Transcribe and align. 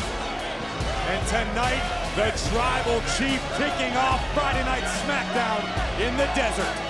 And 1.08 1.26
tonight, 1.26 1.80
the 2.16 2.32
Tribal 2.50 3.00
Chief 3.16 3.40
kicking 3.56 3.96
off 3.96 4.20
Friday 4.34 4.62
Night 4.64 4.84
SmackDown 5.08 5.64
in 6.00 6.14
the 6.18 6.28
desert. 6.36 6.89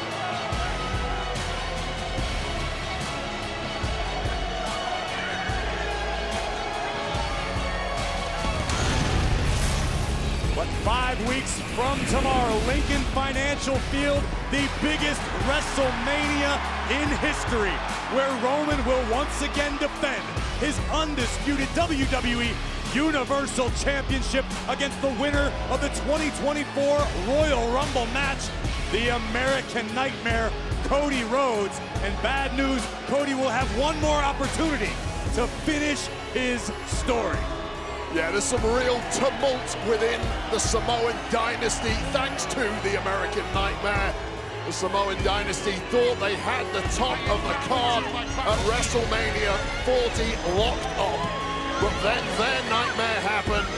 Weeks 11.50 11.72
from 11.74 11.98
tomorrow, 12.06 12.56
Lincoln 12.66 13.02
Financial 13.14 13.76
Field, 13.90 14.22
the 14.50 14.68
biggest 14.82 15.20
WrestleMania 15.46 16.58
in 16.90 17.08
history, 17.18 17.74
where 18.14 18.30
Roman 18.42 18.84
will 18.84 19.02
once 19.10 19.42
again 19.42 19.76
defend 19.78 20.22
his 20.58 20.78
undisputed 20.92 21.68
WWE 21.68 22.52
Universal 22.94 23.70
Championship 23.78 24.44
against 24.69 25.00
the 25.00 25.10
winner 25.20 25.52
of 25.70 25.80
the 25.80 25.88
2024 25.88 26.98
Royal 27.26 27.72
Rumble 27.72 28.06
match, 28.06 28.48
the 28.92 29.08
American 29.08 29.92
Nightmare, 29.94 30.50
Cody 30.84 31.22
Rhodes. 31.25 31.80
And 32.02 32.14
bad 32.22 32.56
news, 32.56 32.84
Cody 33.06 33.34
will 33.34 33.48
have 33.48 33.69
one 33.78 33.98
more 34.00 34.19
opportunity 34.19 34.91
to 35.34 35.46
finish 35.64 36.06
his 36.34 36.72
story. 36.86 37.38
Yeah, 38.12 38.32
there's 38.32 38.43
some 38.43 38.62
real 38.65 39.00
tumult 39.12 39.78
within 39.88 40.21
the 40.50 40.59
Samoan 40.59 41.15
dynasty 41.31 41.94
thanks 42.10 42.44
to 42.47 42.60
the 42.82 43.00
American 43.00 43.44
Nightmare. 43.54 44.12
The 44.66 44.72
Samoan 44.72 45.16
dynasty 45.22 45.75
thought 45.91 46.19
they 46.19 46.34
had 46.34 46.66
the 46.75 46.82
top 46.97 47.20
of 47.31 47.41
the 47.44 47.54
card 47.70 48.04
at 48.04 48.59
WrestleMania 48.66 49.56
40 49.87 50.59
locked 50.59 50.87
up. 50.99 51.41
But 51.81 51.94
then 52.03 52.25
their 52.37 52.69
nightmare 52.69 53.20
happened. 53.22 53.69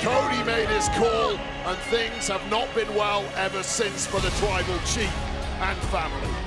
Cody 0.00 0.42
made 0.44 0.68
his 0.70 0.88
call, 0.96 1.36
and 1.66 1.78
things 1.90 2.28
have 2.28 2.48
not 2.50 2.74
been 2.74 2.88
well 2.94 3.22
ever 3.36 3.62
since 3.62 4.06
for 4.06 4.20
the 4.20 4.30
tribal 4.40 4.78
chief 4.86 5.14
and 5.60 5.78
family. 5.92 6.43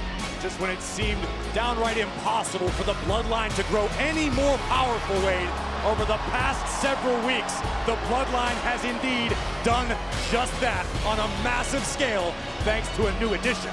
Just 0.47 0.61
when 0.61 0.69
it 0.69 0.81
seemed 0.81 1.19
downright 1.53 1.97
impossible 1.97 2.69
for 2.69 2.83
the 2.85 2.93
bloodline 3.03 3.53
to 3.53 3.63
grow 3.63 3.85
any 3.99 4.29
more 4.29 4.57
powerful, 4.69 5.15
Wade. 5.25 5.49
Over 5.83 6.05
the 6.05 6.15
past 6.31 6.81
several 6.81 7.17
weeks, 7.27 7.59
the 7.85 7.99
bloodline 8.07 8.55
has 8.63 8.81
indeed 8.85 9.35
done 9.65 9.89
just 10.31 10.57
that 10.61 10.85
on 11.05 11.19
a 11.19 11.27
massive 11.43 11.83
scale, 11.83 12.33
thanks 12.63 12.87
to 12.95 13.07
a 13.07 13.19
new 13.19 13.33
addition. 13.33 13.71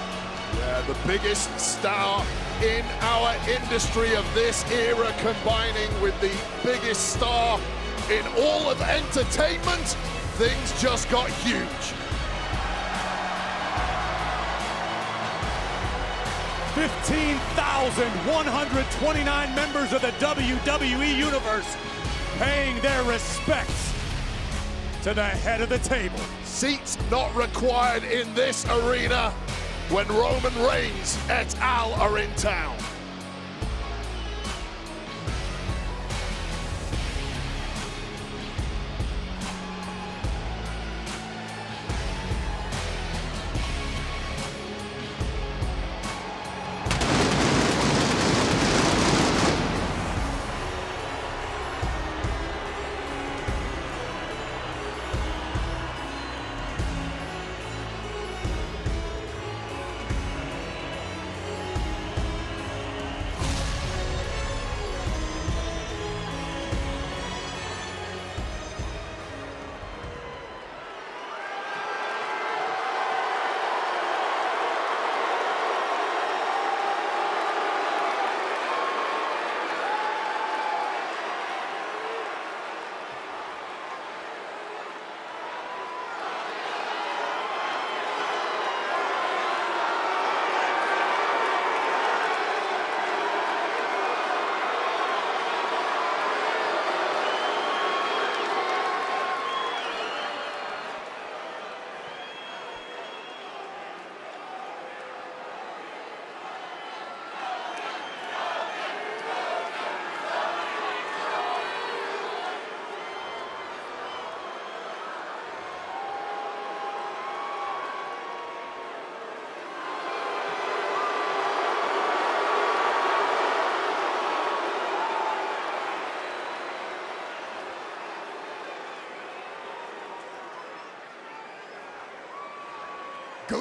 Yeah, 0.59 0.81
the 0.89 0.97
biggest 1.07 1.49
star 1.61 2.27
in 2.61 2.85
our 3.03 3.37
industry 3.49 4.17
of 4.17 4.27
this 4.35 4.69
era 4.73 5.15
combining 5.19 5.91
with 6.03 6.19
the 6.21 6.35
biggest 6.65 7.15
star 7.15 7.61
in 8.11 8.27
all 8.43 8.69
of 8.69 8.83
entertainment. 8.83 9.87
Things 10.43 10.83
just 10.83 11.09
got 11.09 11.31
huge. 11.47 11.95
15,129 16.75 19.55
members 19.55 19.93
of 19.93 20.03
the 20.03 20.11
WWE 20.19 21.17
Universe 21.17 21.77
paying 22.39 22.81
their 22.81 23.05
respects 23.05 23.95
to 25.05 25.15
the 25.15 25.23
head 25.23 25.61
of 25.61 25.69
the 25.69 25.79
table. 25.79 26.19
Seats 26.43 26.99
not 27.12 27.33
required 27.37 28.03
in 28.03 28.35
this 28.35 28.67
arena 28.69 29.31
when 29.89 30.09
Roman 30.09 30.53
Reigns 30.67 31.17
et 31.29 31.57
al. 31.61 31.95
are 31.95 32.19
in 32.19 32.35
town. 32.35 32.77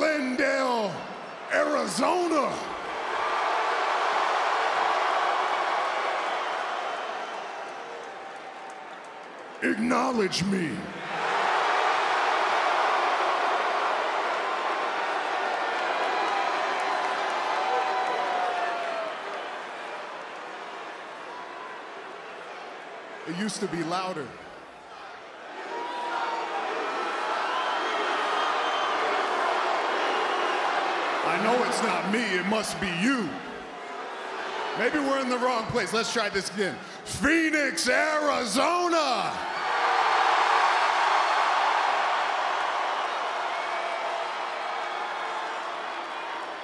Glendale, 0.03 0.93
Arizona. 1.53 2.53
Acknowledge 9.61 10.43
me. 10.43 10.71
It 23.29 23.37
used 23.37 23.61
to 23.61 23.67
be 23.67 23.81
louder. 23.83 24.27
know 31.43 31.63
it's 31.65 31.81
not 31.83 32.11
me, 32.11 32.23
it 32.35 32.45
must 32.47 32.79
be 32.79 32.87
you. 33.01 33.29
Maybe 34.79 34.97
we're 34.97 35.19
in 35.19 35.29
the 35.29 35.37
wrong 35.37 35.65
place. 35.65 35.93
Let's 35.93 36.11
try 36.11 36.29
this 36.29 36.49
again. 36.53 36.75
Phoenix, 37.05 37.87
Arizona. 37.87 39.31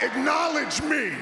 Acknowledge 0.02 0.82
me. 0.82 1.14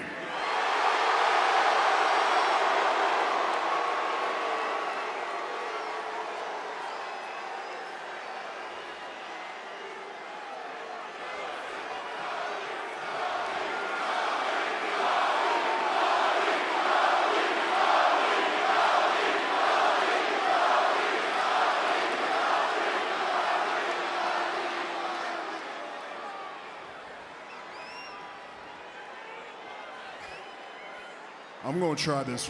I'm 31.78 31.84
going 31.84 31.96
to 31.96 32.04
try 32.04 32.24
this 32.24 32.50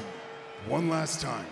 one 0.70 0.88
last 0.88 1.20
time. 1.20 1.46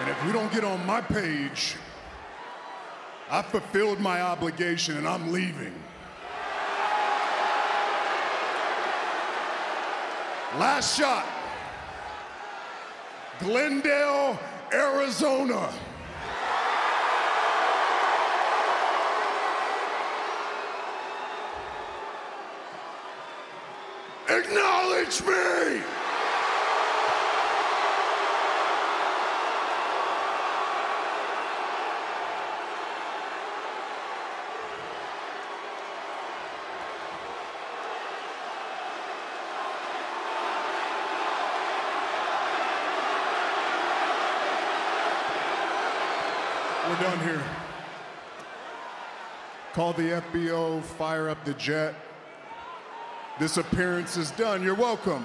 And 0.00 0.10
if 0.10 0.22
you 0.26 0.34
don't 0.34 0.52
get 0.52 0.64
on 0.64 0.84
my 0.84 1.00
page, 1.00 1.76
I 3.30 3.40
fulfilled 3.40 4.00
my 4.00 4.20
obligation 4.20 4.98
and 4.98 5.08
I'm 5.08 5.32
leaving. 5.32 5.72
Last 10.58 10.98
shot. 10.98 11.24
Glendale, 13.40 14.38
Arizona. 14.74 15.72
Acknowledge 25.08 25.22
me! 25.22 25.82
We're 46.86 46.96
done 47.02 47.20
here. 47.20 47.42
Call 49.72 49.92
the 49.94 50.02
FBO, 50.02 50.82
fire 50.82 51.28
up 51.30 51.44
the 51.44 51.54
jet. 51.54 51.94
This 53.38 53.56
appearance 53.56 54.16
is 54.16 54.32
done. 54.32 54.64
You're 54.64 54.74
welcome. 54.74 55.24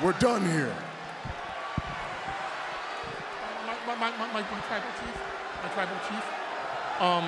We're 0.00 0.12
done 0.12 0.42
here. 0.46 0.72
My, 3.88 3.96
my, 3.98 4.10
my, 4.16 4.32
my, 4.32 4.42
tribal 4.42 4.88
chief, 5.00 5.22
my 5.62 5.68
tribal 5.70 5.96
chief, 6.08 6.24
um, 7.00 7.24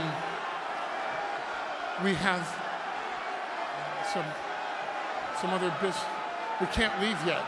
we 2.04 2.14
have 2.14 2.46
some, 4.12 4.24
some 5.40 5.50
other 5.50 5.74
business. 5.80 6.04
We 6.60 6.66
can't 6.68 7.00
leave 7.00 7.18
yet. 7.26 7.42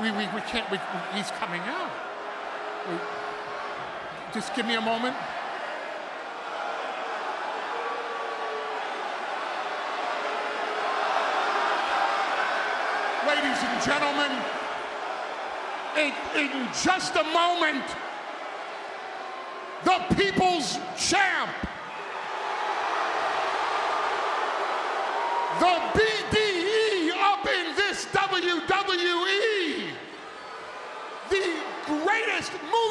We, 0.00 0.12
we, 0.12 0.26
we 0.34 0.40
can't, 0.42 0.70
we- 0.70 0.78
he's 1.14 1.32
coming 1.32 1.62
out. 1.62 1.90
We- 2.88 2.98
just 4.32 4.54
give 4.54 4.66
me 4.66 4.74
a 4.74 4.80
moment. 4.80 5.16
Ladies 13.56 13.70
and 13.70 13.84
gentlemen, 13.84 14.32
in, 15.96 16.12
in 16.36 16.68
just 16.84 17.16
a 17.16 17.24
moment, 17.24 17.84
the 19.82 20.14
people's 20.14 20.78
champ, 20.98 21.50
the 25.58 25.74
BDE 25.96 27.12
up 27.16 27.46
in 27.46 27.74
this 27.76 28.04
WWE, 28.12 29.88
the 31.30 31.56
greatest 31.86 32.52
movie 32.52 32.85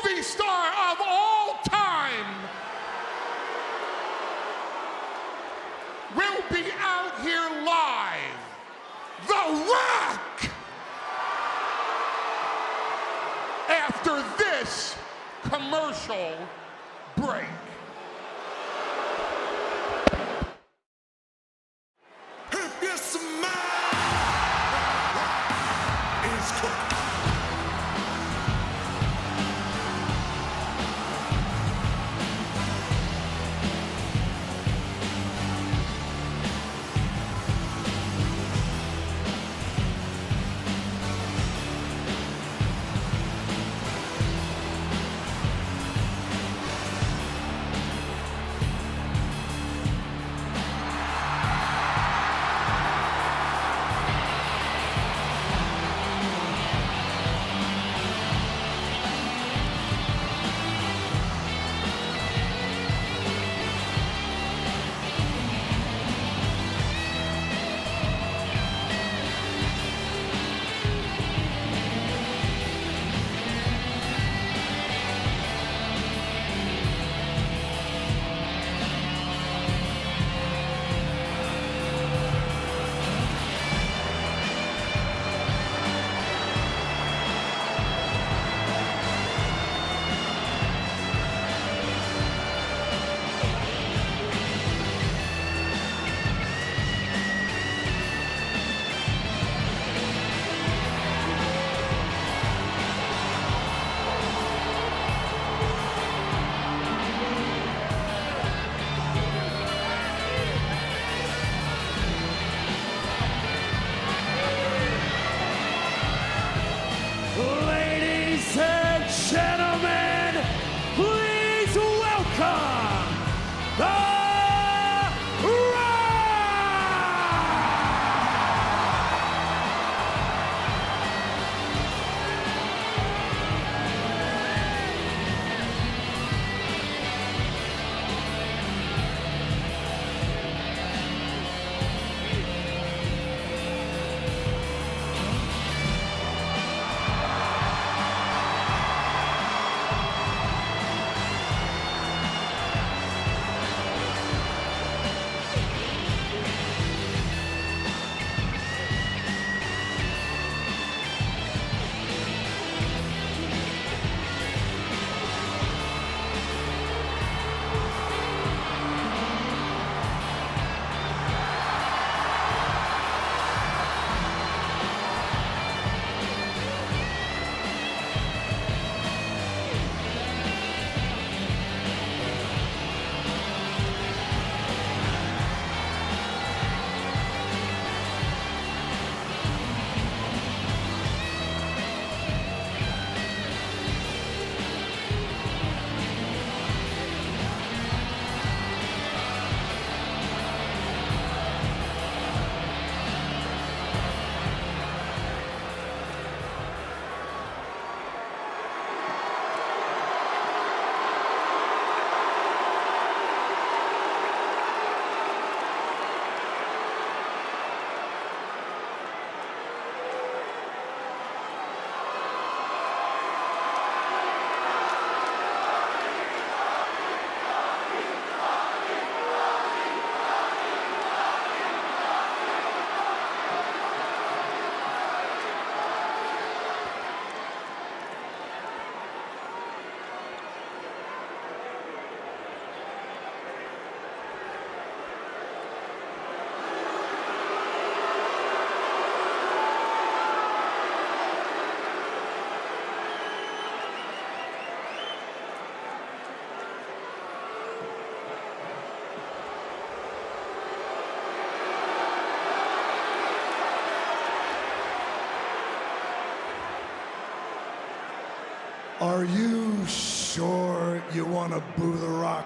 Are 269.25 269.39
you 269.39 269.84
sure 269.88 271.01
you 271.12 271.25
want 271.25 271.51
to 271.51 271.63
boo 271.75 271.98
The 271.98 272.08
Rock? 272.08 272.46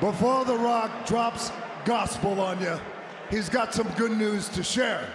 Before 0.00 0.44
The 0.44 0.56
Rock 0.56 1.06
drops 1.06 1.52
gospel 1.84 2.40
on 2.40 2.60
you, 2.60 2.76
he's 3.30 3.48
got 3.48 3.72
some 3.72 3.88
good 3.90 4.10
news 4.10 4.48
to 4.48 4.64
share. 4.64 5.08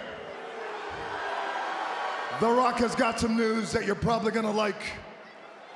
The 2.40 2.48
Rock 2.48 2.78
has 2.78 2.94
got 2.94 3.20
some 3.20 3.36
news 3.36 3.70
that 3.72 3.84
you're 3.84 3.94
probably 3.94 4.32
gonna 4.32 4.50
like. 4.50 4.82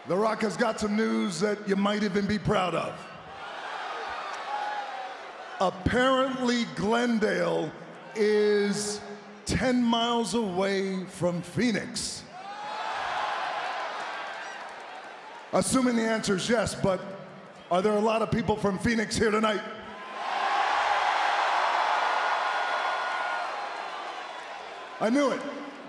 The 0.09 0.17
Rock 0.17 0.41
has 0.41 0.57
got 0.57 0.81
some 0.81 0.97
news 0.97 1.41
that 1.41 1.69
you 1.69 1.77
might 1.77 2.05
even 2.05 2.25
be 2.25 2.39
proud 2.39 2.75
of. 2.75 2.99
Apparently, 5.61 6.65
Glendale 6.75 7.73
is 8.15 9.01
10 9.47 9.83
miles 9.83 10.35
away 10.35 11.05
from 11.05 11.41
Phoenix. 11.41 12.23
Assuming 15.55 15.97
the 15.97 16.03
answer 16.03 16.37
is 16.37 16.49
yes, 16.49 16.75
but 16.75 17.01
are 17.71 17.81
there 17.81 17.95
a 17.95 18.01
lot 18.01 18.21
of 18.21 18.31
people 18.31 18.57
from 18.57 18.79
Phoenix 18.79 19.17
here 19.17 19.31
tonight? 19.31 19.63
I 25.01 25.09
knew 25.11 25.31
it 25.31 25.41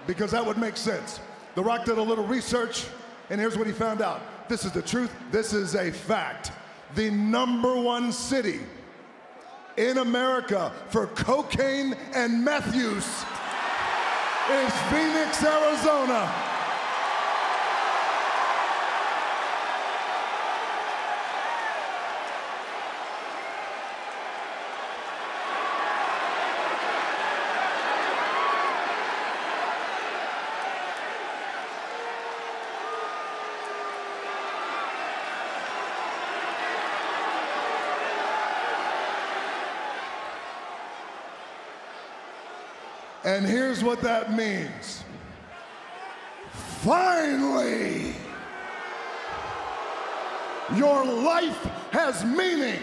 because 0.06 0.32
that 0.32 0.46
would 0.46 0.58
make 0.58 0.78
sense. 0.78 1.20
The 1.56 1.64
Rock 1.64 1.84
did 1.84 1.98
a 1.98 2.02
little 2.02 2.26
research, 2.26 2.86
and 3.30 3.42
here's 3.42 3.58
what 3.58 3.68
he 3.68 3.74
found 3.74 4.02
out. 4.02 4.22
This 4.48 4.64
is 4.64 4.72
the 4.72 4.82
truth, 4.82 5.14
this 5.32 5.52
is 5.52 5.76
a 5.76 5.92
fact. 5.92 6.52
The 6.96 7.10
number 7.10 7.76
one 7.76 8.14
city 8.14 8.62
in 9.78 10.00
America 10.00 10.72
for 10.90 11.08
cocaine 11.08 11.96
and 12.14 12.44
meth 12.44 12.76
use 12.76 13.24
is 14.50 14.74
Phoenix, 14.90 15.44
Arizona. 15.44 16.47
And 43.38 43.46
here's 43.46 43.84
what 43.84 44.02
that 44.02 44.36
means. 44.36 45.04
Finally, 46.82 48.16
your 50.76 51.06
life 51.06 51.64
has 51.92 52.26
meaning. 52.26 52.80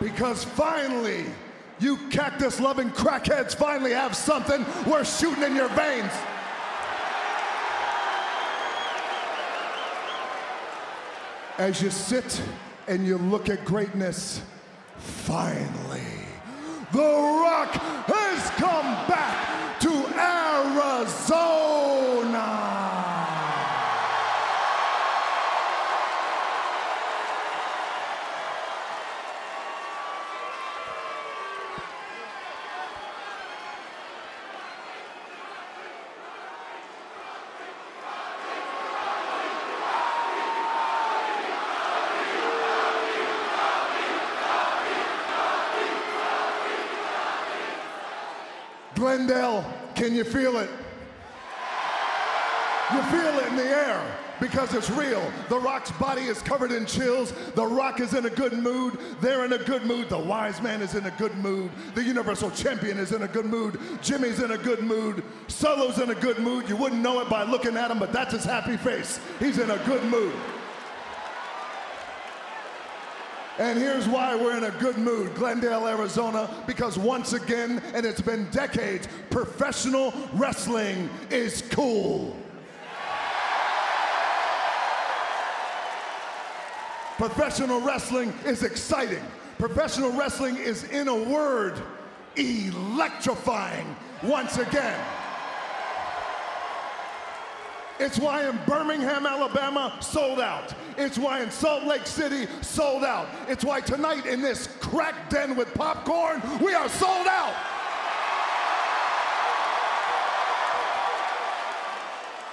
Because 0.00 0.42
finally, 0.42 1.26
you 1.78 1.96
cactus 2.10 2.58
loving 2.58 2.90
crackheads 2.90 3.54
finally 3.54 3.92
have 3.92 4.16
something 4.16 4.66
worth 4.84 5.16
shooting 5.16 5.44
in 5.44 5.54
your 5.54 5.68
veins. 5.68 6.12
As 11.56 11.80
you 11.80 11.90
sit 11.90 12.42
and 12.88 13.06
you 13.06 13.16
look 13.16 13.48
at 13.48 13.64
greatness, 13.64 14.42
finally, 14.96 16.17
The 16.90 16.98
Rock 16.98 17.74
has 18.06 18.50
come 18.56 19.06
back 19.06 19.78
to 19.80 19.90
Arizona. 20.18 21.47
Can 49.28 50.14
you 50.14 50.24
feel 50.24 50.56
it? 50.56 50.70
You 52.92 53.02
feel 53.02 53.38
it 53.38 53.48
in 53.48 53.56
the 53.56 53.64
air 53.64 54.02
because 54.40 54.72
it's 54.72 54.88
real. 54.88 55.22
The 55.50 55.58
Rock's 55.58 55.90
body 55.92 56.22
is 56.22 56.40
covered 56.40 56.72
in 56.72 56.86
chills. 56.86 57.32
The 57.54 57.66
Rock 57.66 58.00
is 58.00 58.14
in 58.14 58.24
a 58.24 58.30
good 58.30 58.54
mood. 58.54 58.98
They're 59.20 59.44
in 59.44 59.52
a 59.52 59.58
good 59.58 59.84
mood. 59.84 60.08
The 60.08 60.18
Wise 60.18 60.62
Man 60.62 60.80
is 60.80 60.94
in 60.94 61.04
a 61.04 61.10
good 61.10 61.34
mood. 61.36 61.70
The 61.94 62.02
Universal 62.02 62.52
Champion 62.52 62.98
is 62.98 63.12
in 63.12 63.22
a 63.22 63.28
good 63.28 63.44
mood. 63.44 63.78
Jimmy's 64.00 64.40
in 64.40 64.52
a 64.52 64.58
good 64.58 64.82
mood. 64.82 65.22
Solo's 65.48 65.98
in 65.98 66.08
a 66.08 66.14
good 66.14 66.38
mood. 66.38 66.66
You 66.66 66.76
wouldn't 66.76 67.02
know 67.02 67.20
it 67.20 67.28
by 67.28 67.42
looking 67.42 67.76
at 67.76 67.90
him, 67.90 67.98
but 67.98 68.12
that's 68.12 68.32
his 68.32 68.44
happy 68.44 68.78
face. 68.78 69.20
He's 69.38 69.58
in 69.58 69.70
a 69.70 69.78
good 69.84 70.04
mood. 70.04 70.34
And 73.58 73.76
here's 73.76 74.06
why 74.06 74.36
we're 74.36 74.56
in 74.56 74.64
a 74.64 74.70
good 74.78 74.96
mood, 74.98 75.34
Glendale, 75.34 75.88
Arizona, 75.88 76.48
because 76.66 76.96
once 76.96 77.32
again, 77.32 77.82
and 77.92 78.06
it's 78.06 78.20
been 78.20 78.48
decades, 78.50 79.08
professional 79.30 80.14
wrestling 80.34 81.10
is 81.28 81.62
cool. 81.70 82.36
Professional 87.16 87.80
wrestling 87.80 88.32
is 88.46 88.62
exciting. 88.62 89.24
Professional 89.58 90.12
wrestling 90.12 90.56
is, 90.56 90.84
in 90.84 91.08
a 91.08 91.24
word, 91.24 91.74
electrifying 92.36 93.96
once 94.22 94.56
again. 94.58 95.04
It's 98.00 98.18
why 98.18 98.48
in 98.48 98.58
Birmingham, 98.66 99.26
Alabama, 99.26 99.96
sold 100.00 100.40
out. 100.40 100.72
It's 100.96 101.18
why 101.18 101.42
in 101.42 101.50
Salt 101.50 101.84
Lake 101.84 102.06
City, 102.06 102.46
sold 102.60 103.04
out. 103.04 103.28
It's 103.48 103.64
why 103.64 103.80
tonight 103.80 104.26
in 104.26 104.40
this 104.40 104.68
crack 104.80 105.30
den 105.30 105.56
with 105.56 105.72
popcorn, 105.74 106.40
we 106.60 106.74
are 106.74 106.88
sold 106.88 107.26
out. 107.26 107.54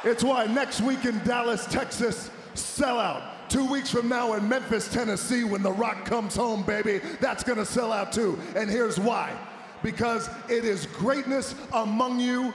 It's 0.03 0.23
why 0.23 0.45
next 0.45 0.81
week 0.81 1.05
in 1.05 1.17
Dallas, 1.23 1.65
Texas, 1.65 2.29
sell 2.53 2.99
out. 2.99 3.49
Two 3.49 3.65
weeks 3.65 3.89
from 3.89 4.09
now 4.09 4.33
in 4.33 4.47
Memphis, 4.47 4.87
Tennessee, 4.87 5.43
when 5.43 5.61
The 5.61 5.71
Rock 5.71 6.05
comes 6.05 6.35
home, 6.35 6.63
baby, 6.63 6.99
that's 7.19 7.43
gonna 7.43 7.65
sell 7.65 7.91
out 7.91 8.11
too. 8.11 8.39
And 8.55 8.69
here's 8.69 8.99
why. 8.99 9.31
Because 9.83 10.29
it 10.49 10.65
is 10.65 10.87
greatness 10.87 11.53
among 11.73 12.19
you. 12.19 12.53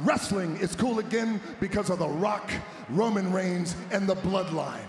Wrestling 0.00 0.56
is 0.58 0.74
cool 0.74 0.98
again 0.98 1.40
because 1.58 1.90
of 1.90 1.98
The 1.98 2.08
Rock, 2.08 2.50
Roman 2.90 3.32
Reigns, 3.32 3.76
and 3.92 4.06
the 4.06 4.16
bloodline. 4.16 4.86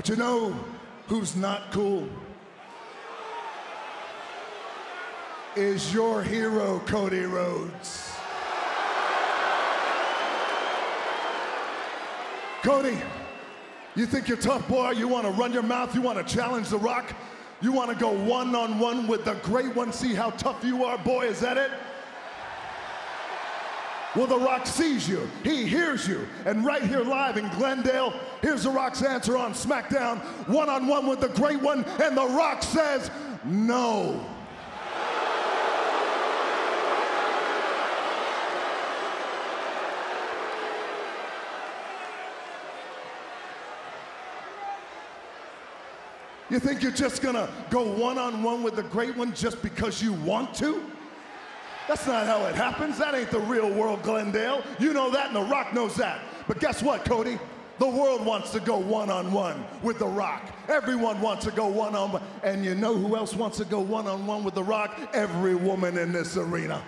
But 0.00 0.08
you 0.08 0.16
know 0.16 0.58
who's 1.08 1.36
not 1.36 1.70
cool? 1.72 2.08
Is 5.54 5.92
your 5.92 6.22
hero, 6.22 6.78
Cody 6.86 7.26
Rhodes. 7.26 8.10
Cody, 12.62 12.96
you 13.94 14.06
think 14.06 14.26
you're 14.26 14.38
tough, 14.38 14.66
boy? 14.66 14.92
You 14.92 15.06
want 15.06 15.26
to 15.26 15.32
run 15.32 15.52
your 15.52 15.62
mouth? 15.62 15.94
You 15.94 16.00
want 16.00 16.26
to 16.26 16.34
challenge 16.34 16.70
The 16.70 16.78
Rock? 16.78 17.14
You 17.60 17.70
want 17.70 17.90
to 17.90 17.94
go 17.94 18.10
one 18.24 18.54
on 18.54 18.78
one 18.78 19.06
with 19.06 19.26
the 19.26 19.34
great 19.42 19.76
one? 19.76 19.92
See 19.92 20.14
how 20.14 20.30
tough 20.30 20.64
you 20.64 20.82
are, 20.82 20.96
boy? 20.96 21.26
Is 21.26 21.40
that 21.40 21.58
it? 21.58 21.70
Well, 24.16 24.26
The 24.26 24.38
Rock 24.38 24.66
sees 24.66 25.08
you, 25.08 25.30
he 25.44 25.66
hears 25.66 26.08
you, 26.08 26.26
and 26.44 26.64
right 26.64 26.82
here 26.82 27.02
live 27.04 27.36
in 27.36 27.48
Glendale, 27.50 28.12
here's 28.42 28.64
The 28.64 28.70
Rock's 28.70 29.02
answer 29.02 29.36
on 29.36 29.52
SmackDown, 29.52 30.18
one 30.48 30.68
on 30.68 30.88
one 30.88 31.06
with 31.06 31.20
the 31.20 31.28
Great 31.28 31.60
One, 31.60 31.84
and 32.02 32.16
The 32.16 32.26
Rock 32.26 32.64
says, 32.64 33.08
no. 33.44 34.26
You 46.50 46.58
think 46.58 46.82
you're 46.82 46.90
just 46.90 47.22
gonna 47.22 47.48
go 47.70 47.84
one 47.84 48.18
on 48.18 48.42
one 48.42 48.64
with 48.64 48.74
the 48.74 48.82
great 48.82 49.16
one 49.16 49.32
just 49.34 49.62
because 49.62 50.02
you 50.02 50.12
want 50.12 50.52
to? 50.56 50.82
That's 51.90 52.06
not 52.06 52.24
how 52.24 52.46
it 52.46 52.54
happens. 52.54 52.98
That 52.98 53.16
ain't 53.16 53.32
the 53.32 53.40
real 53.40 53.68
world, 53.68 54.04
Glendale. 54.04 54.62
You 54.78 54.92
know 54.92 55.10
that, 55.10 55.26
and 55.26 55.34
The 55.34 55.42
Rock 55.42 55.74
knows 55.74 55.96
that. 55.96 56.20
But 56.46 56.60
guess 56.60 56.84
what, 56.84 57.04
Cody? 57.04 57.36
The 57.80 57.88
world 57.88 58.24
wants 58.24 58.52
to 58.52 58.60
go 58.60 58.76
one 58.76 59.10
on 59.10 59.32
one 59.32 59.64
with 59.82 59.98
The 59.98 60.06
Rock. 60.06 60.54
Everyone 60.68 61.20
wants 61.20 61.46
to 61.46 61.50
go 61.50 61.66
one 61.66 61.96
on 61.96 62.12
one. 62.12 62.22
And 62.44 62.64
you 62.64 62.76
know 62.76 62.94
who 62.94 63.16
else 63.16 63.34
wants 63.34 63.58
to 63.58 63.64
go 63.64 63.80
one 63.80 64.06
on 64.06 64.24
one 64.24 64.44
with 64.44 64.54
The 64.54 64.62
Rock? 64.62 65.00
Every 65.12 65.56
woman 65.56 65.98
in 65.98 66.12
this 66.12 66.36
arena. 66.36 66.80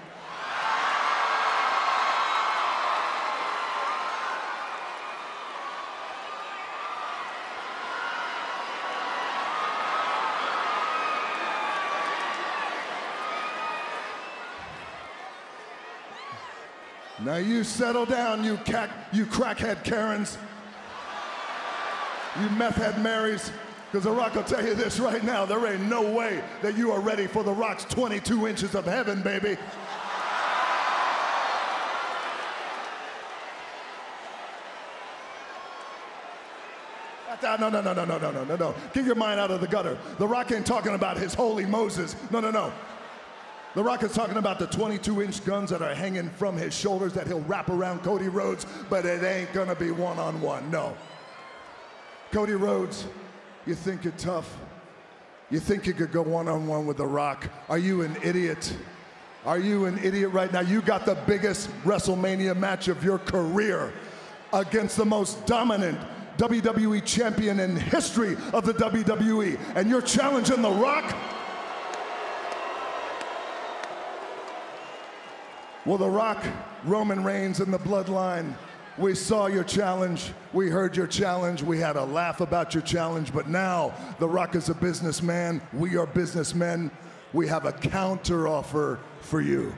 Now 17.25 17.37
you 17.37 17.63
settle 17.63 18.05
down, 18.05 18.43
you 18.43 18.57
cack, 18.59 18.91
you 19.13 19.27
crackhead 19.27 19.85
Karens, 19.85 20.37
you 22.41 22.49
meth 22.51 22.75
head 22.75 23.01
Marys, 23.01 23.53
because 23.91 24.05
The 24.05 24.11
Rock 24.11 24.35
will 24.35 24.43
tell 24.43 24.65
you 24.65 24.75
this 24.75 24.99
right 24.99 25.23
now, 25.23 25.45
there 25.45 25.65
ain't 25.67 25.83
no 25.83 26.03
way 26.11 26.43
that 26.63 26.77
you 26.77 26.91
are 26.91 27.01
ready 27.01 27.29
for 27.29 27.45
The 27.45 27.53
Rock's 27.53 27.85
22 27.85 28.49
inches 28.49 28.75
of 28.75 28.87
heaven, 28.87 29.23
baby. 29.23 29.57
No, 37.43 37.57
no, 37.57 37.69
no, 37.69 37.81
no, 37.81 37.93
no, 37.93 38.05
no, 38.05 38.31
no, 38.31 38.45
no, 38.45 38.57
no. 38.57 38.75
Get 38.95 39.05
your 39.05 39.17
mind 39.17 39.41
out 39.41 39.51
of 39.51 39.61
the 39.61 39.67
gutter. 39.67 39.99
The 40.19 40.27
Rock 40.27 40.53
ain't 40.53 40.65
talking 40.65 40.95
about 40.95 41.17
his 41.17 41.35
holy 41.35 41.67
Moses. 41.67 42.15
No, 42.31 42.39
no, 42.41 42.51
no. 42.53 42.73
The 43.75 43.83
Rock 43.83 44.03
is 44.03 44.13
talking 44.13 44.37
about 44.37 44.59
the 44.59 44.67
22 44.67 45.23
inch 45.23 45.45
guns 45.47 45.71
that 45.71 45.81
are 45.81 45.95
hanging 45.95 46.29
from 46.31 46.59
his 46.59 46.75
shoulders 46.75 47.15
that 47.15 47.27
he'll 47.27 47.41
wrap 47.41 47.71
around 47.71 48.01
Cody 48.01 48.29
Rhodes, 48.29 48.67
but 48.91 49.07
it 49.07 49.23
ain't 49.23 49.53
gonna 49.55 49.75
be 49.75 49.91
one 49.91 50.19
on 50.19 50.41
one, 50.43 50.71
no. 50.71 50.95
Cody 52.33 52.53
Rhodes, 52.53 53.07
you 53.67 53.75
think 53.75 54.05
you're 54.05 54.13
tough? 54.19 54.59
You 55.49 55.59
think 55.59 55.87
you 55.87 55.95
could 55.95 56.13
go 56.13 56.23
one 56.23 56.49
on 56.49 56.67
one 56.67 56.87
with 56.87 56.99
The 56.99 57.07
Rock? 57.07 57.49
Are 57.71 57.79
you 57.79 58.03
an 58.03 58.17
idiot? 58.23 58.75
Are 59.47 59.59
you 59.59 59.87
an 59.87 59.99
idiot 59.99 60.33
right 60.33 60.53
now? 60.53 60.61
You 60.61 60.83
got 60.83 61.07
the 61.07 61.15
biggest 61.27 61.71
WrestleMania 61.83 62.57
match 62.57 62.89
of 62.89 63.03
your 63.03 63.19
career 63.19 63.93
against 64.53 64.97
the 64.97 65.05
most 65.07 65.45
dominant 65.47 65.99
WWE 66.37 67.05
champion 67.05 67.61
in 67.61 67.77
history 67.77 68.37
of 68.53 68.67
the 68.67 68.75
WWE, 68.75 69.59
and 69.77 69.89
you're 69.89 70.03
challenging 70.03 70.61
The 70.61 70.71
Rock? 70.71 71.15
Well, 75.85 75.99
The 75.99 76.09
Rock, 76.09 76.45
Roman 76.85 77.25
Reigns, 77.25 77.59
and 77.59 77.75
the 77.75 77.79
Bloodline, 77.79 78.55
we 78.99 79.16
saw 79.16 79.47
your 79.47 79.64
challenge. 79.64 80.33
We 80.53 80.71
heard 80.71 80.97
your 80.97 81.09
challenge. 81.09 81.61
We 81.61 81.81
had 81.81 81.97
a 81.97 82.05
laugh 82.05 82.40
about 82.40 82.73
your 82.73 82.85
challenge. 82.85 83.35
But 83.35 83.49
now, 83.49 83.92
The 84.21 84.29
Rock 84.29 84.55
is 84.55 84.68
a 84.68 84.75
businessman. 84.75 85.61
We 85.73 85.97
are 85.97 86.07
businessmen. 86.07 86.92
We 87.33 87.49
have 87.49 87.64
a 87.64 87.73
counter 87.73 88.47
offer 88.47 89.01
for 89.23 89.40
you. 89.40 89.75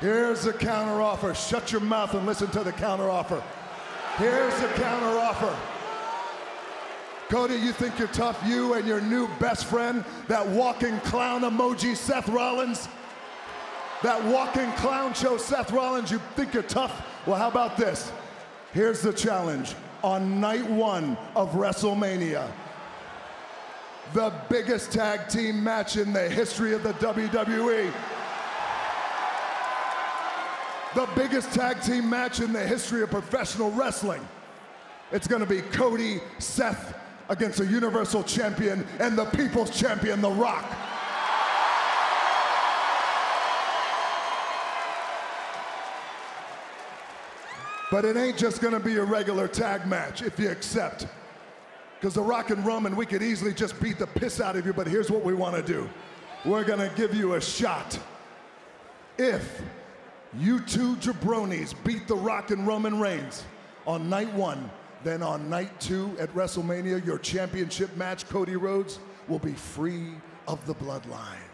Here's 0.00 0.42
the 0.42 0.52
counter 0.52 1.00
offer. 1.00 1.34
Shut 1.34 1.70
your 1.70 1.80
mouth 1.80 2.14
and 2.14 2.26
listen 2.26 2.48
to 2.48 2.64
the 2.64 2.72
counter 2.72 3.08
offer. 3.08 3.40
Here's 4.16 4.54
the 4.60 4.68
counter 4.68 5.18
offer. 5.18 5.56
Cody, 7.28 7.56
you 7.56 7.72
think 7.72 7.98
you're 7.98 8.06
tough? 8.08 8.40
You 8.46 8.74
and 8.74 8.86
your 8.86 9.00
new 9.00 9.28
best 9.40 9.64
friend, 9.66 10.04
that 10.28 10.46
walking 10.46 11.00
clown 11.00 11.40
emoji, 11.40 11.96
Seth 11.96 12.28
Rollins? 12.28 12.88
That 14.04 14.22
walking 14.26 14.70
clown 14.72 15.14
show, 15.14 15.36
Seth 15.36 15.72
Rollins, 15.72 16.12
you 16.12 16.20
think 16.36 16.54
you're 16.54 16.62
tough? 16.62 17.04
Well, 17.26 17.36
how 17.36 17.48
about 17.48 17.76
this? 17.76 18.12
Here's 18.72 19.00
the 19.00 19.12
challenge. 19.12 19.74
On 20.04 20.40
night 20.40 20.68
one 20.68 21.16
of 21.34 21.52
WrestleMania, 21.52 22.48
the 24.12 24.32
biggest 24.48 24.92
tag 24.92 25.28
team 25.28 25.64
match 25.64 25.96
in 25.96 26.12
the 26.12 26.28
history 26.28 26.72
of 26.72 26.84
the 26.84 26.92
WWE 26.94 27.90
the 30.94 31.08
biggest 31.16 31.52
tag 31.52 31.82
team 31.82 32.08
match 32.08 32.40
in 32.40 32.52
the 32.52 32.64
history 32.64 33.02
of 33.02 33.10
professional 33.10 33.70
wrestling. 33.72 34.26
It's 35.10 35.26
gonna 35.26 35.46
be 35.46 35.60
Cody, 35.60 36.20
Seth 36.38 36.94
against 37.28 37.60
a 37.60 37.66
Universal 37.66 38.24
Champion 38.24 38.86
and 39.00 39.18
the 39.18 39.24
People's 39.26 39.70
Champion, 39.70 40.20
The 40.20 40.30
Rock. 40.30 40.64
But 47.90 48.04
it 48.04 48.16
ain't 48.16 48.36
just 48.36 48.60
gonna 48.60 48.80
be 48.80 48.96
a 48.96 49.04
regular 49.04 49.48
tag 49.48 49.86
match 49.86 50.22
if 50.22 50.38
you 50.38 50.50
accept. 50.50 51.06
Because 51.98 52.14
The 52.14 52.22
Rock 52.22 52.50
and 52.50 52.64
Roman, 52.64 52.96
we 52.96 53.06
could 53.06 53.22
easily 53.22 53.54
just 53.54 53.80
beat 53.80 53.98
the 53.98 54.06
piss 54.06 54.40
out 54.40 54.56
of 54.56 54.66
you, 54.66 54.72
but 54.72 54.86
here's 54.86 55.10
what 55.10 55.24
we 55.24 55.34
wanna 55.34 55.62
do. 55.62 55.88
We're 56.44 56.64
gonna 56.64 56.90
give 56.96 57.14
you 57.14 57.34
a 57.34 57.40
shot. 57.40 57.98
If 59.16 59.62
you 60.38 60.60
two 60.60 60.96
jabronis 60.96 61.74
beat 61.84 62.08
The 62.08 62.16
Rock 62.16 62.50
and 62.50 62.66
Roman 62.66 62.98
Reigns 62.98 63.44
on 63.86 64.08
night 64.08 64.32
one. 64.32 64.70
Then 65.02 65.22
on 65.22 65.50
night 65.50 65.80
two 65.80 66.16
at 66.18 66.34
WrestleMania, 66.34 67.04
your 67.04 67.18
championship 67.18 67.94
match, 67.96 68.26
Cody 68.28 68.56
Rhodes, 68.56 69.00
will 69.28 69.38
be 69.38 69.52
free 69.52 70.12
of 70.48 70.64
the 70.66 70.74
bloodline. 70.74 71.44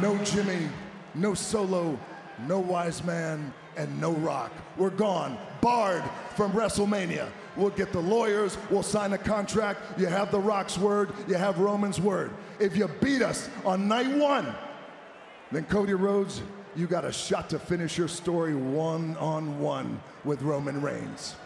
No 0.00 0.16
Jimmy, 0.24 0.68
no 1.14 1.34
Solo, 1.34 1.98
no 2.46 2.58
Wise 2.58 3.04
Man, 3.04 3.52
and 3.76 4.00
no 4.00 4.12
Rock. 4.12 4.52
We're 4.76 4.90
gone, 4.90 5.38
barred 5.60 6.02
from 6.34 6.52
WrestleMania. 6.52 7.28
We'll 7.56 7.70
get 7.70 7.92
the 7.92 8.00
lawyers, 8.00 8.58
we'll 8.70 8.82
sign 8.82 9.12
a 9.12 9.18
contract. 9.18 9.98
You 9.98 10.06
have 10.06 10.30
The 10.30 10.40
Rock's 10.40 10.76
word, 10.76 11.12
you 11.28 11.34
have 11.34 11.58
Roman's 11.58 12.00
word. 12.00 12.32
If 12.58 12.76
you 12.76 12.88
beat 13.00 13.22
us 13.22 13.48
on 13.64 13.86
night 13.86 14.14
one, 14.16 14.54
then 15.52 15.64
Cody 15.64 15.94
Rhodes, 15.94 16.42
you 16.74 16.86
got 16.86 17.04
a 17.04 17.12
shot 17.12 17.50
to 17.50 17.58
finish 17.58 17.96
your 17.96 18.08
story 18.08 18.54
one 18.54 19.16
on 19.18 19.60
one 19.60 20.00
with 20.24 20.42
Roman 20.42 20.80
Reigns. 20.82 21.36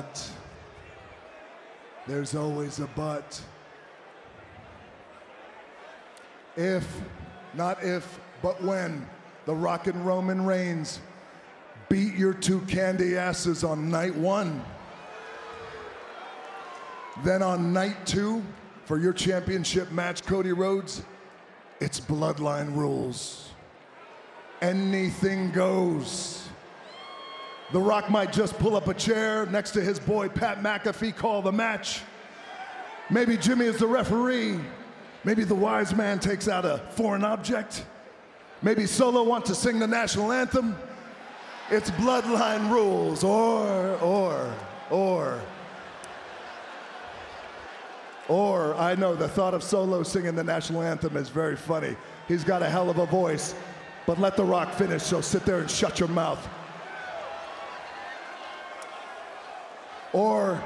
But 0.00 0.30
there's 2.06 2.34
always 2.34 2.78
a 2.78 2.86
but. 2.96 3.38
If, 6.56 7.02
not 7.52 7.84
if, 7.84 8.18
but 8.40 8.62
when 8.62 9.06
the 9.44 9.54
Rock 9.54 9.88
and 9.88 10.06
Roman 10.06 10.46
Reigns 10.46 11.00
beat 11.90 12.14
your 12.14 12.32
two 12.32 12.62
candy 12.62 13.18
asses 13.18 13.62
on 13.62 13.90
night 13.90 14.14
one, 14.14 14.64
then 17.22 17.42
on 17.42 17.74
night 17.74 18.06
two, 18.06 18.42
for 18.86 18.98
your 18.98 19.12
championship 19.12 19.92
match, 19.92 20.24
Cody 20.24 20.52
Rhodes, 20.52 21.02
it's 21.78 22.00
bloodline 22.00 22.74
rules. 22.74 23.50
Anything 24.62 25.50
goes. 25.50 26.49
The 27.72 27.80
Rock 27.80 28.10
might 28.10 28.32
just 28.32 28.58
pull 28.58 28.74
up 28.74 28.88
a 28.88 28.94
chair 28.94 29.46
next 29.46 29.70
to 29.72 29.80
his 29.80 30.00
boy 30.00 30.28
Pat 30.28 30.60
McAfee, 30.60 31.14
call 31.14 31.40
the 31.40 31.52
match. 31.52 32.00
Maybe 33.10 33.36
Jimmy 33.36 33.66
is 33.66 33.78
the 33.78 33.86
referee. 33.86 34.58
Maybe 35.22 35.44
the 35.44 35.54
wise 35.54 35.94
man 35.94 36.18
takes 36.18 36.48
out 36.48 36.64
a 36.64 36.78
foreign 36.90 37.24
object. 37.24 37.84
Maybe 38.62 38.86
Solo 38.86 39.22
wants 39.22 39.48
to 39.48 39.54
sing 39.54 39.78
the 39.78 39.86
national 39.86 40.32
anthem. 40.32 40.76
It's 41.70 41.90
bloodline 41.92 42.70
rules, 42.70 43.22
or, 43.22 43.96
or, 43.98 44.52
or, 44.90 45.40
Or 48.26 48.74
I 48.74 48.96
know 48.96 49.14
the 49.14 49.28
thought 49.28 49.54
of 49.54 49.62
Solo 49.62 50.02
singing 50.02 50.34
the 50.34 50.44
national 50.44 50.82
anthem 50.82 51.16
is 51.16 51.28
very 51.28 51.56
funny. 51.56 51.96
He's 52.26 52.42
got 52.42 52.62
a 52.62 52.68
hell 52.68 52.90
of 52.90 52.98
a 52.98 53.06
voice, 53.06 53.54
but 54.06 54.18
let 54.18 54.36
The 54.36 54.44
Rock 54.44 54.72
finish, 54.74 55.02
so 55.02 55.20
sit 55.20 55.44
there 55.44 55.60
and 55.60 55.70
shut 55.70 56.00
your 56.00 56.08
mouth. 56.08 56.48
Or 60.12 60.62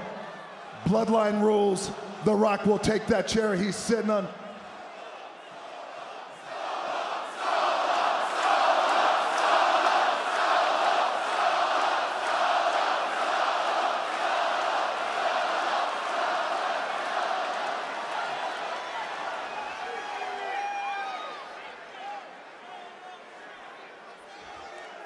Bloodline 0.85 1.43
rules, 1.43 1.91
The 2.25 2.35
Rock 2.35 2.67
will 2.67 2.79
take 2.79 3.07
that 3.09 3.29
chair 3.29 3.55
he's 3.55 3.77
sitting 3.77 4.11
on. 4.11 4.27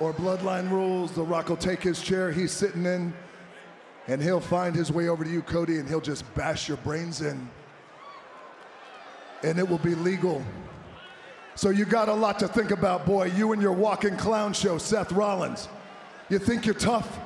or 0.00 0.12
Bloodline 0.12 0.70
rules, 0.70 1.12
The 1.12 1.22
Rock 1.22 1.48
will 1.48 1.56
take 1.56 1.82
his 1.82 2.00
chair 2.00 2.30
he's 2.30 2.52
sitting 2.52 2.86
in, 2.86 3.12
and 4.08 4.22
he'll 4.22 4.40
find 4.40 4.74
his 4.74 4.90
way 4.90 5.08
over 5.08 5.22
to 5.22 5.30
you, 5.30 5.42
Cody, 5.42 5.78
and 5.78 5.86
he'll 5.86 6.00
just 6.00 6.24
bash 6.34 6.66
your 6.66 6.78
brains 6.78 7.20
in. 7.20 7.48
And 9.44 9.58
it 9.58 9.68
will 9.68 9.78
be 9.78 9.94
legal. 9.94 10.42
So 11.54 11.68
you 11.68 11.84
got 11.84 12.08
a 12.08 12.14
lot 12.14 12.38
to 12.38 12.48
think 12.48 12.70
about, 12.70 13.04
boy. 13.04 13.26
You 13.26 13.52
and 13.52 13.60
your 13.60 13.72
walking 13.72 14.16
clown 14.16 14.54
show, 14.54 14.78
Seth 14.78 15.12
Rollins. 15.12 15.68
You 16.30 16.38
think 16.38 16.64
you're 16.64 16.74
tough? 16.74 17.18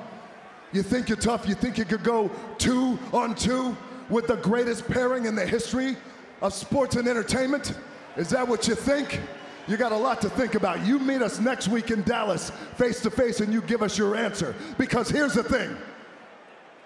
You 0.73 0.83
think 0.83 1.09
you're 1.09 1.17
tough? 1.17 1.49
You 1.49 1.55
think 1.55 1.79
you 1.79 1.85
could 1.85 2.03
go 2.03 2.31
two 2.59 2.99
on 3.13 3.35
two 3.37 3.77
with 4.09 4.27
the 4.27 4.37
greatest 4.37 4.89
pairing 4.89 5.27
in 5.27 5.35
the 5.35 5.47
history 5.47 5.97
of 6.41 6.53
sports 6.53 6.97
and 6.97 7.07
entertainment? 7.07 7.75
Is 8.17 8.29
that 8.31 8.47
what 8.47 8.67
you 8.67 8.75
think? 8.75 9.21
You 9.69 9.77
got 9.77 9.93
a 9.93 9.97
lot 9.97 10.21
to 10.23 10.29
think 10.29 10.57
about. 10.57 10.85
You 10.85 10.99
meet 10.99 11.23
us 11.23 11.39
next 11.39 11.69
week 11.69 11.91
in 11.91 12.03
Dallas 12.03 12.51
face 12.77 13.01
to 13.03 13.11
face 13.11 13.41
and 13.41 13.53
you 13.53 13.61
give 13.63 13.83
us 13.83 13.97
your 13.97 14.17
answer. 14.17 14.55
Because 14.77 15.09
here's 15.09 15.35
the 15.35 15.45
thing 15.45 15.77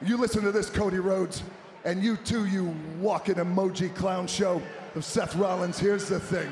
you 0.02 0.16
listen 0.16 0.42
to 0.42 0.52
this, 0.52 0.68
Cody 0.68 0.98
Rhodes, 0.98 1.42
and 1.84 2.02
you 2.02 2.16
too, 2.16 2.46
you 2.46 2.74
walking 3.00 3.36
emoji 3.36 3.94
clown 3.94 4.26
show 4.26 4.60
of 4.94 5.04
Seth 5.04 5.36
Rollins. 5.36 5.78
Here's 5.78 6.08
the 6.08 6.20
thing 6.20 6.50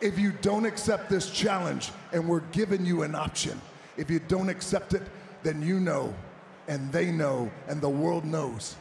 if 0.00 0.18
you 0.18 0.32
don't 0.42 0.66
accept 0.66 1.08
this 1.08 1.30
challenge, 1.30 1.90
and 2.12 2.28
we're 2.28 2.40
giving 2.52 2.84
you 2.84 3.02
an 3.02 3.14
option, 3.14 3.60
if 3.96 4.10
you 4.10 4.20
don't 4.28 4.48
accept 4.48 4.92
it, 4.94 5.02
then 5.42 5.62
you 5.62 5.80
know, 5.80 6.14
and 6.68 6.92
they 6.92 7.10
know, 7.10 7.50
and 7.68 7.80
the 7.80 7.88
world 7.88 8.24
knows 8.24 8.76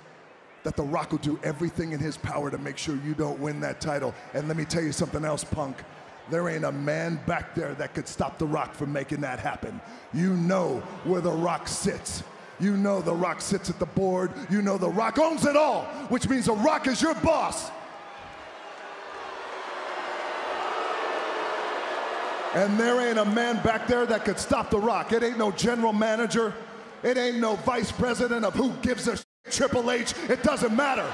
that 0.63 0.75
The 0.75 0.83
Rock 0.83 1.11
will 1.11 1.19
do 1.19 1.39
everything 1.43 1.91
in 1.91 1.99
his 1.99 2.17
power 2.17 2.49
to 2.49 2.57
make 2.57 2.77
sure 2.77 2.97
you 3.05 3.13
don't 3.13 3.39
win 3.39 3.59
that 3.61 3.79
title. 3.79 4.15
And 4.33 4.47
let 4.47 4.57
me 4.57 4.65
tell 4.65 4.81
you 4.81 4.91
something 4.91 5.23
else, 5.23 5.43
punk. 5.43 5.77
There 6.31 6.49
ain't 6.49 6.65
a 6.65 6.71
man 6.71 7.19
back 7.27 7.53
there 7.53 7.75
that 7.75 7.93
could 7.93 8.07
stop 8.07 8.39
The 8.39 8.47
Rock 8.47 8.73
from 8.73 8.91
making 8.91 9.21
that 9.21 9.37
happen. 9.39 9.79
You 10.11 10.33
know 10.33 10.79
where 11.03 11.21
The 11.21 11.31
Rock 11.31 11.67
sits. 11.67 12.23
You 12.59 12.77
know 12.77 13.01
The 13.01 13.13
Rock 13.13 13.41
sits 13.41 13.69
at 13.69 13.79
the 13.79 13.85
board. 13.85 14.31
You 14.49 14.61
know 14.61 14.77
The 14.77 14.89
Rock 14.89 15.19
owns 15.19 15.45
it 15.45 15.55
all, 15.55 15.83
which 16.09 16.29
means 16.29 16.45
The 16.45 16.53
Rock 16.53 16.87
is 16.87 17.01
your 17.01 17.15
boss. 17.15 17.71
And 22.53 22.79
there 22.79 23.01
ain't 23.01 23.19
a 23.19 23.25
man 23.25 23.61
back 23.63 23.85
there 23.85 24.05
that 24.05 24.23
could 24.23 24.39
stop 24.39 24.69
The 24.69 24.79
Rock. 24.79 25.11
It 25.11 25.23
ain't 25.23 25.37
no 25.37 25.51
general 25.51 25.91
manager. 25.91 26.53
It 27.03 27.17
ain't 27.17 27.37
no 27.37 27.55
vice 27.57 27.91
president 27.91 28.45
of 28.45 28.53
who 28.53 28.71
gives 28.81 29.07
a 29.09 29.19
Triple 29.51 29.91
H. 29.91 30.13
It 30.29 30.41
doesn't 30.41 30.73
matter. 30.75 31.11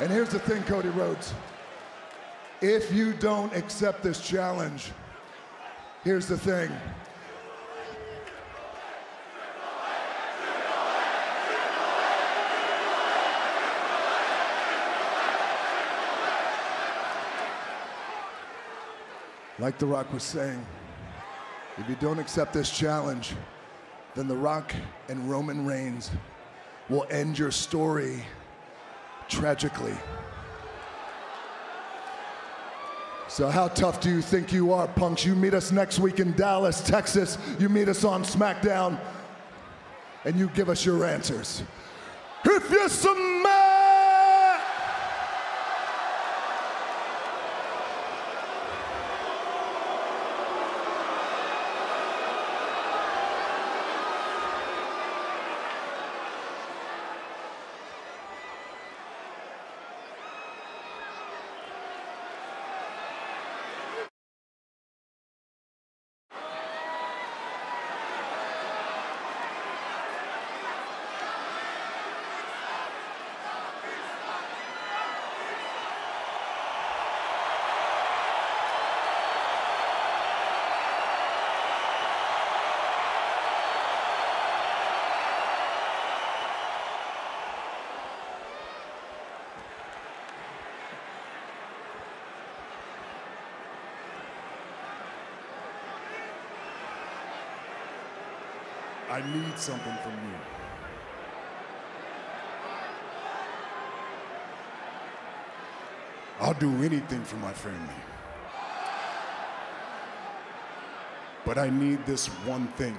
And 0.00 0.10
here's 0.10 0.28
the 0.28 0.38
thing, 0.38 0.62
Cody 0.64 0.88
Rhodes. 0.90 1.34
If 2.60 2.92
you 2.92 3.14
don't 3.14 3.54
accept 3.54 4.02
this 4.02 4.20
challenge, 4.20 4.92
here's 6.04 6.26
the 6.26 6.38
thing. 6.38 6.70
Like 19.60 19.78
The 19.78 19.84
Rock 19.84 20.10
was 20.12 20.22
saying, 20.22 20.66
if 21.76 21.86
you 21.86 21.94
don't 22.00 22.18
accept 22.18 22.54
this 22.54 22.70
challenge, 22.70 23.34
then 24.14 24.26
The 24.26 24.36
Rock 24.36 24.74
and 25.10 25.30
Roman 25.30 25.66
Reigns 25.66 26.10
will 26.88 27.06
end 27.10 27.38
your 27.38 27.50
story 27.50 28.24
tragically. 29.28 29.94
So, 33.28 33.48
how 33.48 33.68
tough 33.68 34.00
do 34.00 34.08
you 34.08 34.22
think 34.22 34.50
you 34.50 34.72
are, 34.72 34.88
punks? 34.88 35.26
You 35.26 35.36
meet 35.36 35.52
us 35.52 35.70
next 35.70 35.98
week 35.98 36.20
in 36.20 36.32
Dallas, 36.32 36.80
Texas. 36.80 37.36
You 37.58 37.68
meet 37.68 37.88
us 37.88 38.02
on 38.02 38.24
SmackDown, 38.24 38.98
and 40.24 40.36
you 40.36 40.48
give 40.48 40.70
us 40.70 40.86
your 40.86 41.04
answers. 41.04 41.62
If 42.44 42.70
you 42.70 42.88
submit, 42.88 43.49
I 99.10 99.22
need 99.22 99.58
something 99.58 99.96
from 100.04 100.12
you. 100.12 100.38
I'll 106.38 106.54
do 106.54 106.70
anything 106.84 107.24
for 107.24 107.34
my 107.36 107.52
family. 107.52 108.00
But 111.44 111.58
I 111.58 111.70
need 111.70 112.06
this 112.06 112.28
one 112.46 112.68
thing. 112.78 112.96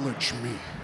Acknowledge 0.00 0.32
me. 0.42 0.79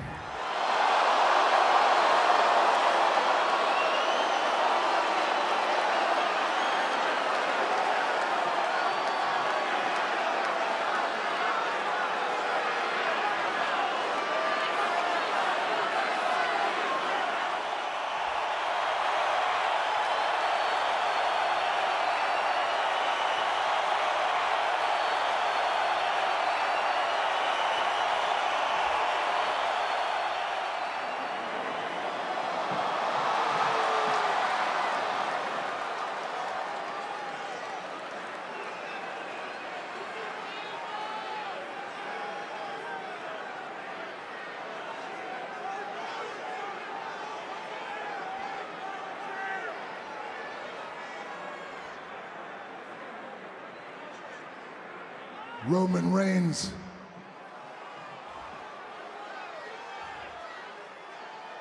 Roman 55.69 56.13
Reigns. 56.13 56.73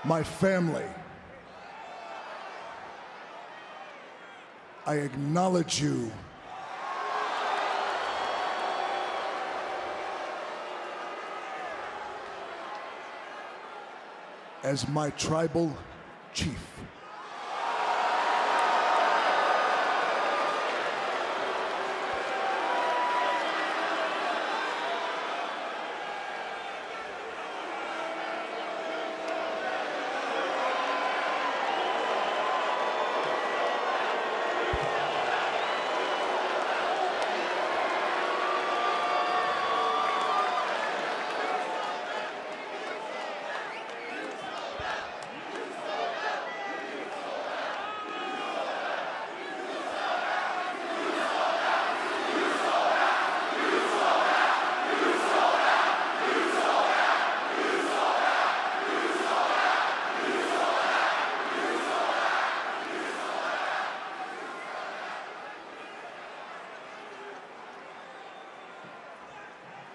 My 0.03 0.21
family. 0.21 0.85
I 4.85 4.95
acknowledge 4.97 5.81
you. 5.81 6.11
As 14.61 14.87
my 14.87 15.09
tribal 15.11 15.75
chief. 16.33 16.59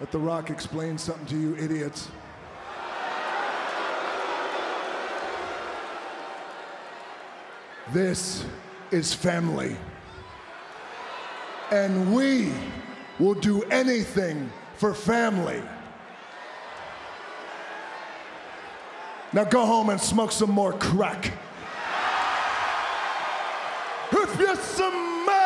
Let 0.01 0.11
The 0.13 0.19
Rock 0.19 0.49
explain 0.49 0.97
something 0.97 1.27
to 1.27 1.39
you 1.39 1.57
idiots. 1.57 2.09
This 7.93 8.47
is 8.91 9.13
family. 9.13 9.77
And 11.71 12.15
we 12.15 12.51
will 13.19 13.35
do 13.35 13.63
anything 13.65 14.51
for 14.77 14.95
family. 14.95 15.63
Now 19.35 19.45
go 19.45 19.67
home 19.67 19.91
and 19.91 20.01
smoke 20.01 20.33
some 20.33 20.51
more 20.51 20.73
crack. 20.73 21.33
If 24.13 24.41
you 24.41 24.57
smell 24.57 25.40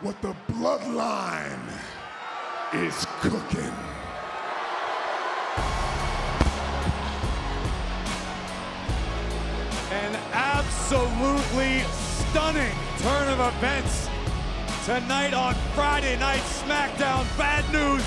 what 0.00 0.20
the 0.20 0.34
bloodline 0.52 1.58
is 2.74 3.06
cooking. 3.20 3.72
An 9.90 10.16
absolutely 10.32 11.80
stunning 12.28 12.76
turn 12.98 13.28
of 13.28 13.54
events 13.56 14.08
tonight 14.84 15.32
on 15.32 15.54
Friday 15.74 16.18
Night 16.18 16.42
SmackDown. 16.42 17.24
Bad 17.38 17.64
news. 17.72 18.04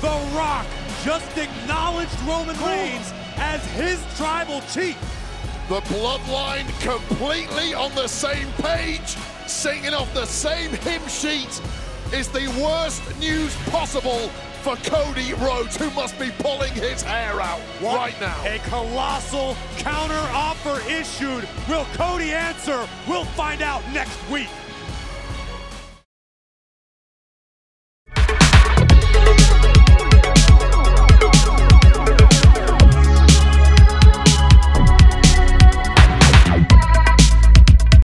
The 0.00 0.34
Rock 0.34 0.66
just 1.04 1.36
acknowledged 1.36 2.18
Roman 2.22 2.56
Reigns 2.64 3.12
as 3.36 3.62
his 3.72 4.02
tribal 4.16 4.62
chief. 4.72 4.98
The 5.68 5.80
bloodline 5.82 6.66
completely 6.80 7.74
on 7.74 7.94
the 7.94 8.08
same 8.08 8.48
page, 8.54 9.16
singing 9.50 9.94
off 9.94 10.12
the 10.14 10.26
same 10.26 10.70
hymn 10.70 11.06
sheet, 11.08 11.60
is 12.12 12.28
the 12.28 12.46
worst 12.62 13.02
news 13.18 13.54
possible 13.66 14.28
for 14.62 14.76
Cody 14.76 15.32
Rhodes, 15.34 15.76
who 15.76 15.90
must 15.90 16.18
be 16.18 16.30
pulling 16.38 16.72
his 16.72 17.02
hair 17.02 17.40
out 17.40 17.60
What 17.80 17.96
right 17.96 18.20
now. 18.20 18.40
A 18.44 18.58
colossal 18.68 19.56
counter 19.78 20.22
offer 20.32 20.80
issued. 20.88 21.48
Will 21.68 21.86
Cody 21.94 22.32
answer? 22.32 22.86
We'll 23.08 23.24
find 23.24 23.62
out 23.62 23.82
next 23.92 24.18
week. 24.30 24.48